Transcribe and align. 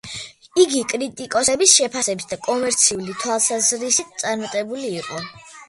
იგი 0.61 0.79
კრიტიკოსების 0.93 1.73
შეფასების 1.81 2.31
და 2.33 2.41
კომერციული 2.49 3.17
თვალსაზრისით, 3.27 4.19
წარმატებული 4.25 4.93
იყო. 4.99 5.25